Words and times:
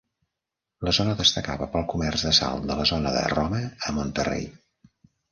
La 0.85 0.93
zona 0.99 1.11
destacava 1.17 1.67
pel 1.75 1.85
comerç 1.91 2.23
de 2.27 2.31
sal 2.37 2.65
de 2.71 2.77
la 2.79 2.85
zona 2.91 3.11
de 3.17 3.21
Roma 3.33 3.59
a 3.91 3.93
Monterrey. 3.99 4.49